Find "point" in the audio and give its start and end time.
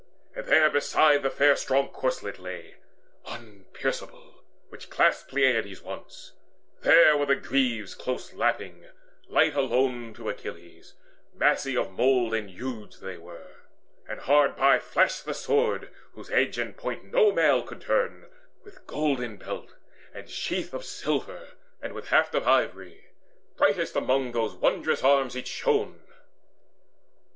16.75-17.03